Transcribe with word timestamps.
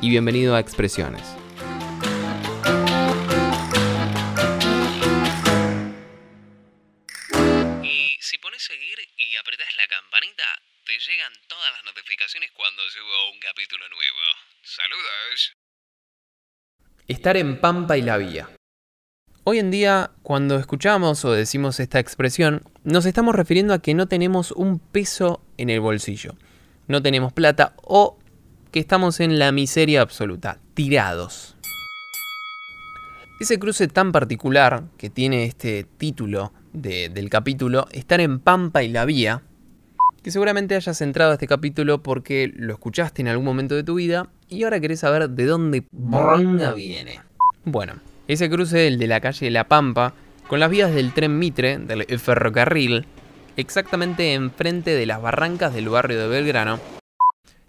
y 0.00 0.10
bienvenido 0.10 0.54
a 0.54 0.60
Expresiones. 0.60 1.22
Y 7.82 8.16
si 8.20 8.38
pones 8.38 8.62
seguir 8.62 8.98
y 9.16 9.36
apretas 9.36 9.68
la 9.76 9.86
campanita, 9.88 10.44
te 10.84 10.92
llegan 10.98 11.32
todas 11.48 11.72
las 11.72 11.84
notificaciones 11.84 12.50
cuando 12.52 12.82
subo 12.90 13.32
un 13.32 13.40
capítulo 13.40 13.88
nuevo. 13.88 14.18
Saludos. 14.62 15.52
Estar 17.08 17.36
en 17.36 17.60
Pampa 17.60 17.96
y 17.96 18.02
la 18.02 18.18
Vía. 18.18 18.48
Hoy 19.44 19.60
en 19.60 19.70
día, 19.70 20.10
cuando 20.22 20.56
escuchamos 20.56 21.24
o 21.24 21.32
decimos 21.32 21.78
esta 21.78 22.00
expresión, 22.00 22.62
nos 22.82 23.06
estamos 23.06 23.34
refiriendo 23.34 23.74
a 23.74 23.80
que 23.80 23.94
no 23.94 24.08
tenemos 24.08 24.50
un 24.50 24.80
peso 24.80 25.40
en 25.56 25.70
el 25.70 25.80
bolsillo. 25.80 26.34
No 26.88 27.00
tenemos 27.02 27.32
plata 27.32 27.74
o 27.82 28.18
que 28.76 28.80
estamos 28.80 29.20
en 29.20 29.38
la 29.38 29.52
miseria 29.52 30.02
absoluta, 30.02 30.58
tirados. 30.74 31.56
Ese 33.40 33.58
cruce 33.58 33.88
tan 33.88 34.12
particular 34.12 34.82
que 34.98 35.08
tiene 35.08 35.44
este 35.44 35.84
título 35.96 36.52
de- 36.74 37.08
del 37.08 37.30
capítulo, 37.30 37.86
Estar 37.90 38.20
en 38.20 38.38
Pampa 38.38 38.82
y 38.82 38.90
la 38.90 39.06
Vía, 39.06 39.40
que 40.22 40.30
seguramente 40.30 40.74
hayas 40.74 41.00
entrado 41.00 41.30
a 41.30 41.34
este 41.36 41.46
capítulo 41.46 42.02
porque 42.02 42.52
lo 42.54 42.74
escuchaste 42.74 43.22
en 43.22 43.28
algún 43.28 43.46
momento 43.46 43.74
de 43.74 43.82
tu 43.82 43.94
vida 43.94 44.28
y 44.46 44.64
ahora 44.64 44.78
querés 44.78 45.00
saber 45.00 45.30
de 45.30 45.46
dónde 45.46 45.84
bronca 45.90 46.72
viene. 46.74 47.20
Bueno, 47.64 47.94
ese 48.28 48.50
cruce, 48.50 48.88
el 48.88 48.98
de 48.98 49.06
la 49.06 49.22
calle 49.22 49.50
La 49.50 49.68
Pampa, 49.68 50.12
con 50.48 50.60
las 50.60 50.68
vías 50.68 50.92
del 50.94 51.14
tren 51.14 51.38
Mitre, 51.38 51.78
del 51.78 52.04
ferrocarril, 52.18 53.06
exactamente 53.56 54.34
enfrente 54.34 54.90
de 54.90 55.06
las 55.06 55.22
barrancas 55.22 55.72
del 55.72 55.88
barrio 55.88 56.20
de 56.20 56.28
Belgrano, 56.28 56.78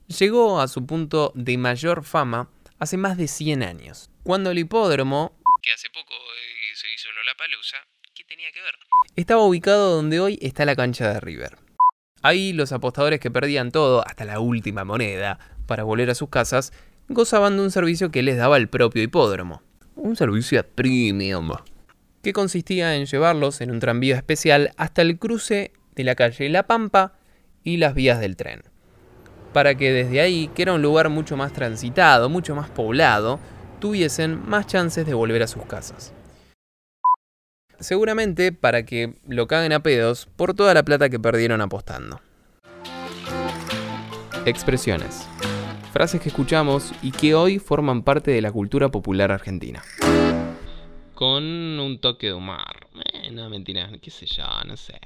llegó 0.08 0.62
a 0.62 0.68
su 0.68 0.86
punto 0.86 1.32
de 1.36 1.58
mayor 1.58 2.04
fama 2.04 2.50
hace 2.80 2.98
más 2.98 3.18
de 3.18 3.28
100 3.28 3.64
años, 3.64 4.10
cuando 4.24 4.52
el 4.52 4.60
hipódromo 4.60 5.38
Que 5.62 5.72
hace 5.72 5.90
poco 5.90 6.14
eh, 6.14 6.76
se 6.76 6.88
hizo 6.94 7.10
Lollapalooza. 7.12 7.78
¿Qué 8.16 8.24
tenía 8.24 8.52
que 8.52 8.62
ver? 8.62 8.76
estaba 9.16 9.44
ubicado 9.44 9.96
donde 9.96 10.20
hoy 10.20 10.40
está 10.42 10.66
la 10.66 10.76
cancha 10.76 11.12
de 11.12 11.20
River. 11.20 11.58
Ahí 12.22 12.54
los 12.54 12.72
apostadores 12.72 13.20
que 13.20 13.32
perdían 13.32 13.72
todo, 13.72 14.06
hasta 14.06 14.26
la 14.26 14.40
última 14.40 14.84
moneda, 14.84 15.40
para 15.66 15.84
volver 15.84 16.10
a 16.10 16.16
sus 16.16 16.30
casas, 16.30 16.74
gozaban 17.10 17.58
de 17.58 17.64
un 17.64 17.72
servicio 17.72 18.12
que 18.12 18.24
les 18.24 18.38
daba 18.38 18.58
el 18.58 18.70
propio 18.70 19.04
hipódromo. 19.04 19.62
Un 19.96 20.16
servicio 20.16 20.64
premium. 20.68 21.52
Que 22.22 22.34
consistía 22.34 22.96
en 22.96 23.06
llevarlos 23.06 23.62
en 23.62 23.72
un 23.72 23.80
tranvía 23.80 24.16
especial 24.16 24.72
hasta 24.78 25.02
el 25.02 25.20
cruce 25.20 25.72
de 25.96 26.04
la 26.04 26.16
calle 26.16 26.50
La 26.50 26.64
Pampa 26.64 27.14
y 27.64 27.78
las 27.78 27.94
vías 27.94 28.20
del 28.20 28.36
tren. 28.36 28.64
Para 29.58 29.74
que 29.74 29.92
desde 29.92 30.22
ahí, 30.22 30.52
que 30.54 30.62
era 30.62 30.74
un 30.74 30.84
lugar 30.84 31.10
mucho 31.10 31.36
más 31.36 31.52
transitado, 31.52 32.30
mucho 32.30 32.54
más 32.54 32.70
poblado, 32.70 33.40
tuviesen 33.80 34.48
más 34.48 34.68
chances 34.68 35.04
de 35.04 35.16
volver 35.16 35.42
a 35.42 35.48
sus 35.48 35.66
casas. 35.66 36.14
Seguramente 37.80 38.52
para 38.52 38.86
que 38.86 39.16
lo 39.28 39.48
caguen 39.48 39.74
a 39.74 39.80
pedos 39.80 40.28
por 40.36 40.54
toda 40.54 40.76
la 40.76 40.84
plata 40.84 41.10
que 41.10 41.20
perdieron 41.20 41.60
apostando. 41.62 42.22
Expresiones. 44.46 45.28
Frases 45.92 46.22
que 46.22 46.30
escuchamos 46.30 46.94
y 47.02 47.10
que 47.10 47.34
hoy 47.34 47.58
forman 47.58 48.04
parte 48.04 48.30
de 48.30 48.44
la 48.44 48.52
cultura 48.52 48.90
popular 48.90 49.32
argentina. 49.32 49.82
Con 51.16 51.44
un 51.44 51.98
toque 52.00 52.28
de 52.28 52.34
humor. 52.34 52.88
Eh, 53.12 53.32
no, 53.32 53.50
mentira, 53.50 53.90
qué 54.00 54.12
sé 54.12 54.28
yo, 54.28 54.46
no 54.68 54.78
sé. 54.78 55.00